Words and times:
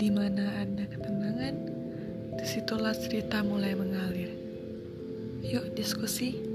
Di 0.00 0.08
mana 0.08 0.64
ada 0.64 0.88
ketenangan, 0.88 1.54
di 2.40 2.44
situlah 2.48 2.96
cerita 2.96 3.44
mulai 3.44 3.76
mengalir. 3.76 4.32
Yuk 5.44 5.76
diskusi. 5.76 6.49